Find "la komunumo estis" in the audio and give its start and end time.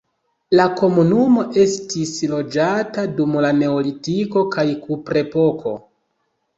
0.59-2.15